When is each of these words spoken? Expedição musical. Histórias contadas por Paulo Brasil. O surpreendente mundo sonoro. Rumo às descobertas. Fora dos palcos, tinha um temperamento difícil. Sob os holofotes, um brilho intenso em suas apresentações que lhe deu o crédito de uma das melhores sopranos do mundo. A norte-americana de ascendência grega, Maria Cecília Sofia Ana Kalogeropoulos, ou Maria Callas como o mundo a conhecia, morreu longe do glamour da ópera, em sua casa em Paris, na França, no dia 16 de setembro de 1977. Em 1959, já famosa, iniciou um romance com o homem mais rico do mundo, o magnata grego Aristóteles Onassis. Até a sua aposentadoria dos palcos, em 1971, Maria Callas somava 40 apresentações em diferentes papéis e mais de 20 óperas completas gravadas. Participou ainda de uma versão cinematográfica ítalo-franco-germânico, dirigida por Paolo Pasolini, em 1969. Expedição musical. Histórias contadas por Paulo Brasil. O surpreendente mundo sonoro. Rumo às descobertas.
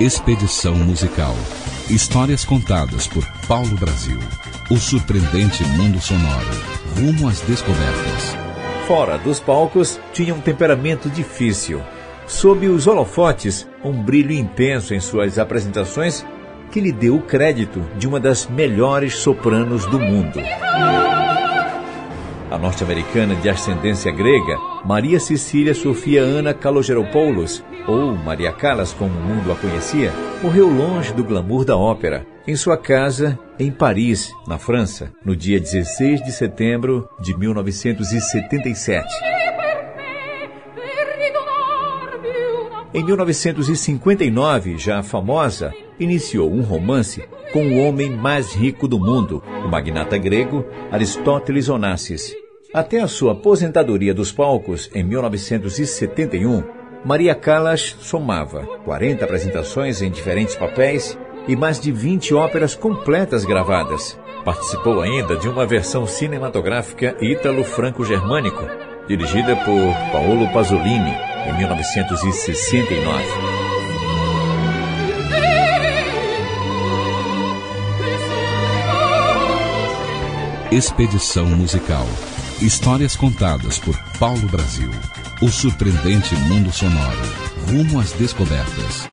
Expedição 0.00 0.74
musical. 0.74 1.34
Histórias 1.90 2.46
contadas 2.46 3.06
por 3.06 3.22
Paulo 3.46 3.76
Brasil. 3.76 4.18
O 4.70 4.78
surpreendente 4.78 5.62
mundo 5.64 6.00
sonoro. 6.00 6.46
Rumo 6.98 7.28
às 7.28 7.42
descobertas. 7.42 8.36
Fora 8.86 9.18
dos 9.18 9.38
palcos, 9.38 10.00
tinha 10.14 10.34
um 10.34 10.40
temperamento 10.40 11.10
difícil. 11.10 11.82
Sob 12.26 12.66
os 12.68 12.86
holofotes, 12.86 13.68
um 13.84 13.92
brilho 13.92 14.32
intenso 14.32 14.94
em 14.94 15.00
suas 15.00 15.38
apresentações 15.38 16.24
que 16.70 16.80
lhe 16.80 16.90
deu 16.90 17.16
o 17.16 17.22
crédito 17.22 17.82
de 17.98 18.08
uma 18.08 18.18
das 18.18 18.46
melhores 18.46 19.16
sopranos 19.16 19.84
do 19.84 20.00
mundo. 20.00 20.40
A 22.50 22.56
norte-americana 22.56 23.34
de 23.36 23.50
ascendência 23.50 24.10
grega, 24.10 24.56
Maria 24.86 25.18
Cecília 25.18 25.74
Sofia 25.74 26.22
Ana 26.22 26.54
Kalogeropoulos, 26.54 27.60
ou 27.88 28.14
Maria 28.14 28.52
Callas 28.52 28.92
como 28.92 29.18
o 29.18 29.20
mundo 29.20 29.50
a 29.50 29.56
conhecia, 29.56 30.12
morreu 30.40 30.68
longe 30.68 31.12
do 31.12 31.24
glamour 31.24 31.64
da 31.64 31.76
ópera, 31.76 32.24
em 32.46 32.54
sua 32.54 32.76
casa 32.76 33.36
em 33.58 33.68
Paris, 33.68 34.32
na 34.46 34.58
França, 34.58 35.12
no 35.24 35.34
dia 35.34 35.58
16 35.58 36.22
de 36.22 36.30
setembro 36.30 37.08
de 37.20 37.36
1977. 37.36 39.04
Em 42.94 43.04
1959, 43.04 44.78
já 44.78 45.02
famosa, 45.02 45.74
iniciou 45.98 46.48
um 46.48 46.62
romance 46.62 47.24
com 47.52 47.66
o 47.66 47.78
homem 47.80 48.08
mais 48.08 48.54
rico 48.54 48.86
do 48.86 49.00
mundo, 49.00 49.42
o 49.64 49.68
magnata 49.68 50.16
grego 50.16 50.64
Aristóteles 50.92 51.68
Onassis. 51.68 52.45
Até 52.74 53.00
a 53.00 53.08
sua 53.08 53.32
aposentadoria 53.32 54.12
dos 54.12 54.32
palcos, 54.32 54.90
em 54.94 55.02
1971, 55.02 56.62
Maria 57.04 57.34
Callas 57.34 57.96
somava 58.00 58.66
40 58.84 59.24
apresentações 59.24 60.02
em 60.02 60.10
diferentes 60.10 60.56
papéis 60.56 61.16
e 61.46 61.54
mais 61.54 61.80
de 61.80 61.92
20 61.92 62.34
óperas 62.34 62.74
completas 62.74 63.44
gravadas. 63.44 64.18
Participou 64.44 65.00
ainda 65.00 65.36
de 65.36 65.48
uma 65.48 65.64
versão 65.64 66.06
cinematográfica 66.06 67.16
ítalo-franco-germânico, 67.20 68.68
dirigida 69.06 69.54
por 69.56 69.94
Paolo 70.12 70.52
Pasolini, 70.52 71.14
em 71.48 71.56
1969. 71.58 73.24
Expedição 80.72 81.46
musical. 81.46 82.06
Histórias 82.60 83.14
contadas 83.14 83.78
por 83.78 83.94
Paulo 84.18 84.48
Brasil. 84.48 84.90
O 85.42 85.48
surpreendente 85.48 86.34
mundo 86.34 86.72
sonoro. 86.72 87.20
Rumo 87.68 88.00
às 88.00 88.12
descobertas. 88.12 89.04